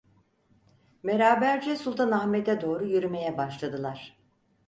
[1.03, 4.17] Beraberce Sultanahmet’e doğru yürümeye başladılar.